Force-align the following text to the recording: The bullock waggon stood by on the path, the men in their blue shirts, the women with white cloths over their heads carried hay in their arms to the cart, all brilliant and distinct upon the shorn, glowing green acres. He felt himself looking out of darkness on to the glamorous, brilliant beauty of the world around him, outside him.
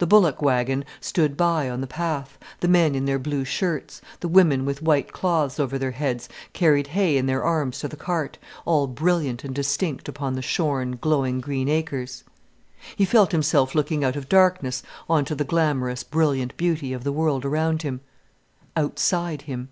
The 0.00 0.06
bullock 0.08 0.42
waggon 0.42 0.84
stood 1.00 1.36
by 1.36 1.70
on 1.70 1.80
the 1.80 1.86
path, 1.86 2.36
the 2.58 2.66
men 2.66 2.96
in 2.96 3.04
their 3.04 3.20
blue 3.20 3.44
shirts, 3.44 4.00
the 4.18 4.26
women 4.26 4.64
with 4.64 4.82
white 4.82 5.12
cloths 5.12 5.60
over 5.60 5.78
their 5.78 5.92
heads 5.92 6.28
carried 6.52 6.88
hay 6.88 7.16
in 7.16 7.26
their 7.26 7.44
arms 7.44 7.78
to 7.78 7.86
the 7.86 7.96
cart, 7.96 8.36
all 8.64 8.88
brilliant 8.88 9.44
and 9.44 9.54
distinct 9.54 10.08
upon 10.08 10.34
the 10.34 10.42
shorn, 10.42 10.98
glowing 11.00 11.40
green 11.40 11.68
acres. 11.68 12.24
He 12.96 13.04
felt 13.04 13.30
himself 13.30 13.76
looking 13.76 14.02
out 14.02 14.16
of 14.16 14.28
darkness 14.28 14.82
on 15.08 15.24
to 15.26 15.36
the 15.36 15.44
glamorous, 15.44 16.02
brilliant 16.02 16.56
beauty 16.56 16.92
of 16.92 17.04
the 17.04 17.12
world 17.12 17.44
around 17.44 17.82
him, 17.82 18.00
outside 18.76 19.42
him. 19.42 19.68